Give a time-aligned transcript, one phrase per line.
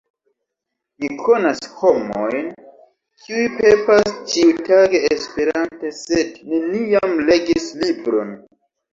[1.01, 2.47] Mi konas homojn,
[3.25, 8.33] kiuj pepas ĉiutage esperante sed neniam legis libron.